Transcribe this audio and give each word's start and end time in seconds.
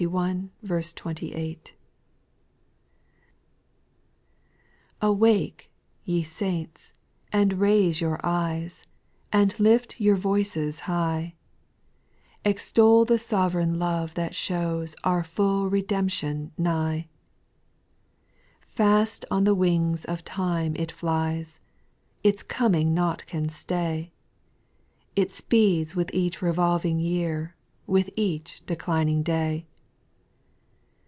1. 0.01 0.49
A 4.99 5.11
WAKE, 5.13 5.69
ye 6.05 6.23
saints, 6.23 6.93
and 7.31 7.53
raise 7.59 8.01
your 8.01 8.19
eyes, 8.23 8.83
A 9.31 9.37
And 9.37 9.59
lift 9.59 9.99
your 10.01 10.15
voices 10.15 10.79
high; 10.81 11.35
Extol 12.43 13.05
the 13.05 13.19
sovereign 13.19 13.77
love 13.77 14.15
that 14.15 14.33
shows 14.33 14.95
Our 15.03 15.23
full 15.23 15.69
redemption 15.69 16.51
nigh. 16.57 17.07
2. 18.69 18.69
Fast 18.69 19.23
on 19.29 19.43
the 19.43 19.53
wings 19.53 20.03
of 20.05 20.25
time 20.25 20.75
it 20.77 20.91
flies, 20.91 21.59
Its 22.23 22.41
coming 22.41 22.95
nought 22.95 23.27
can 23.27 23.49
stay: 23.49 24.11
It 25.15 25.31
speeds 25.31 25.95
with 25.95 26.09
each 26.11 26.41
revolving 26.41 26.97
year. 26.97 27.53
With 27.85 28.09
each 28.15 28.65
declining 28.65 29.21
day. 29.21 29.67